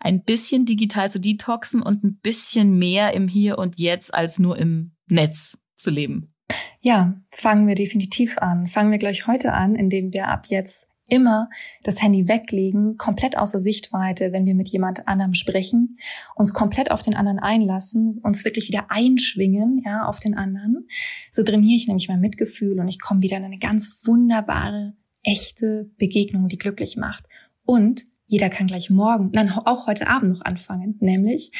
[0.00, 4.58] Ein bisschen digital zu detoxen und ein bisschen mehr im Hier und Jetzt als nur
[4.58, 6.34] im Netz zu leben.
[6.80, 8.66] Ja, fangen wir definitiv an.
[8.66, 11.48] Fangen wir gleich heute an, indem wir ab jetzt immer
[11.82, 15.98] das Handy weglegen, komplett außer Sichtweite, wenn wir mit jemand anderem sprechen,
[16.34, 20.88] uns komplett auf den anderen einlassen, uns wirklich wieder einschwingen, ja, auf den anderen.
[21.30, 25.90] So trainiere ich nämlich mein Mitgefühl und ich komme wieder in eine ganz wunderbare, echte
[25.98, 27.24] Begegnung, die glücklich macht.
[27.64, 31.50] Und jeder kann gleich morgen, nein, auch heute Abend noch anfangen, nämlich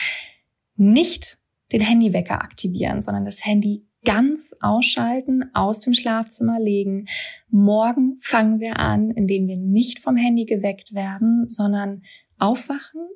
[0.76, 1.38] nicht
[1.72, 7.06] den Handywecker aktivieren, sondern das Handy ganz ausschalten, aus dem Schlafzimmer legen.
[7.48, 12.02] Morgen fangen wir an, indem wir nicht vom Handy geweckt werden, sondern
[12.38, 13.06] aufwachen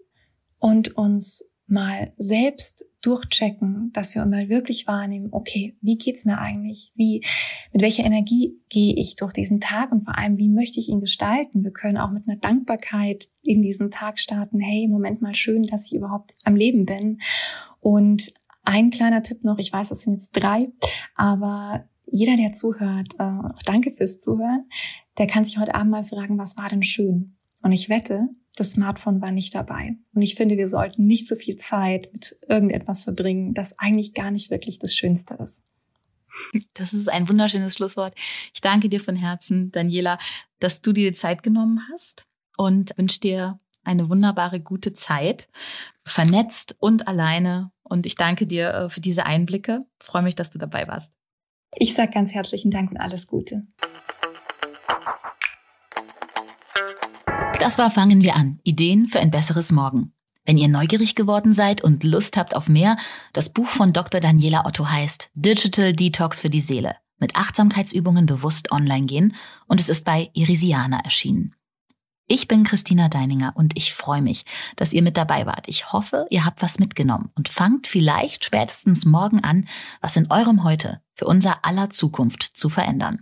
[0.59, 6.92] und uns mal selbst durchchecken, dass wir mal wirklich wahrnehmen, okay, wie geht's mir eigentlich?
[6.94, 7.25] Wie,
[7.73, 11.01] mit welcher Energie gehe ich durch diesen Tag und vor allem, wie möchte ich ihn
[11.01, 11.64] gestalten?
[11.64, 14.61] Wir können auch mit einer Dankbarkeit in diesen Tag starten.
[14.61, 17.20] Hey, Moment mal schön, dass ich überhaupt am Leben bin.
[17.81, 18.33] Und
[18.64, 20.68] ein kleiner Tipp noch, ich weiß, das sind jetzt drei,
[21.14, 24.68] aber jeder, der zuhört, äh, auch danke fürs Zuhören,
[25.18, 27.37] der kann sich heute Abend mal fragen, was war denn schön?
[27.62, 29.96] Und ich wette, das Smartphone war nicht dabei.
[30.14, 34.31] Und ich finde, wir sollten nicht so viel Zeit mit irgendetwas verbringen, das eigentlich gar
[34.31, 35.64] nicht wirklich das Schönste ist.
[36.74, 38.14] Das ist ein wunderschönes Schlusswort.
[38.53, 40.18] Ich danke dir von Herzen, Daniela,
[40.59, 45.48] dass du dir die Zeit genommen hast und wünsche dir eine wunderbare, gute Zeit,
[46.05, 47.70] vernetzt und alleine.
[47.85, 49.87] Und ich danke dir äh, für diese Einblicke.
[50.01, 51.12] Ich freue mich, dass du dabei warst.
[51.77, 53.62] Ich sage ganz herzlichen Dank und alles Gute.
[57.61, 58.61] Das war Fangen wir an.
[58.62, 60.12] Ideen für ein besseres Morgen.
[60.44, 62.99] Wenn ihr neugierig geworden seid und Lust habt auf mehr,
[63.33, 64.20] das Buch von Dr.
[64.20, 66.97] Daniela Otto heißt Digital Detox für die Seele.
[67.18, 71.55] Mit Achtsamkeitsübungen bewusst online gehen und es ist bei Irisiana erschienen.
[72.27, 75.69] Ich bin Christina Deininger und ich freue mich, dass ihr mit dabei wart.
[75.69, 79.69] Ich hoffe, ihr habt was mitgenommen und fangt vielleicht spätestens morgen an,
[80.01, 83.21] was in eurem Heute für unser aller Zukunft zu verändern.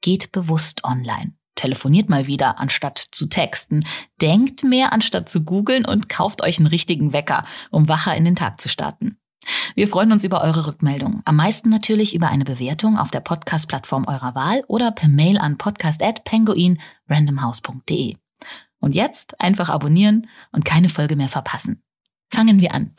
[0.00, 1.34] Geht bewusst online.
[1.56, 3.84] Telefoniert mal wieder, anstatt zu texten.
[4.22, 8.36] Denkt mehr, anstatt zu googeln und kauft euch einen richtigen Wecker, um wacher in den
[8.36, 9.18] Tag zu starten.
[9.74, 11.20] Wir freuen uns über eure Rückmeldungen.
[11.26, 15.58] Am meisten natürlich über eine Bewertung auf der Podcast-Plattform eurer Wahl oder per Mail an
[15.58, 18.16] podcast@penguinrandomhouse.de.
[18.80, 21.82] Und jetzt einfach abonnieren und keine Folge mehr verpassen.
[22.30, 22.94] Fangen wir an.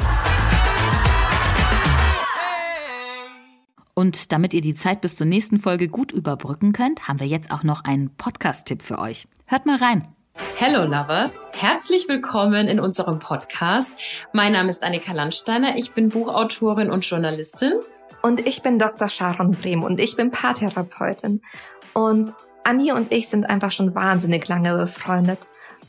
[3.94, 7.52] Und damit ihr die Zeit bis zur nächsten Folge gut überbrücken könnt, haben wir jetzt
[7.52, 9.28] auch noch einen Podcast-Tipp für euch.
[9.46, 10.08] Hört mal rein.
[10.56, 13.98] Hello Lovers, herzlich willkommen in unserem Podcast.
[14.32, 17.74] Mein Name ist Annika Landsteiner, ich bin Buchautorin und Journalistin.
[18.22, 19.08] Und ich bin Dr.
[19.08, 21.42] Sharon Brehm und ich bin Paartherapeutin.
[21.94, 25.40] Und Anni und ich sind einfach schon wahnsinnig lange befreundet.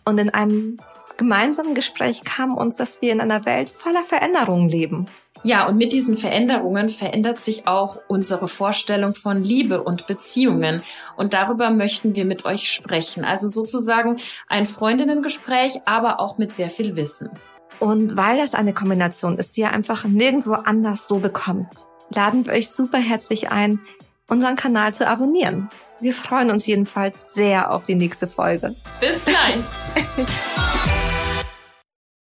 [0.05, 0.79] Und in einem
[1.17, 5.09] gemeinsamen Gespräch kam uns, dass wir in einer Welt voller Veränderungen leben.
[5.43, 10.83] Ja, und mit diesen Veränderungen verändert sich auch unsere Vorstellung von Liebe und Beziehungen.
[11.17, 13.25] Und darüber möchten wir mit euch sprechen.
[13.25, 17.31] Also sozusagen ein Freundinnengespräch, aber auch mit sehr viel Wissen.
[17.79, 22.53] Und weil das eine Kombination ist, die ihr einfach nirgendwo anders so bekommt, laden wir
[22.53, 23.81] euch super herzlich ein,
[24.29, 25.71] unseren Kanal zu abonnieren.
[26.01, 28.75] Wir freuen uns jedenfalls sehr auf die nächste Folge.
[29.01, 29.61] Bis gleich.